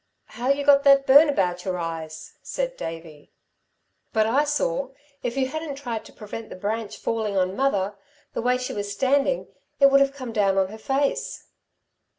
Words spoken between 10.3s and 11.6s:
down on her face."